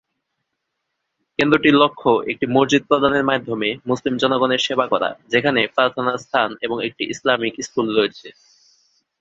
[1.39, 7.03] কেন্দ্রটির লক্ষ্য একটি মসজিদ প্রদানের মাধ্যমে মুসলিম জনগণের সেবা করা, যেখানে প্রার্থনার স্থান এবং একটি
[7.05, 8.27] ইসলামিক স্কুল রয়েছে।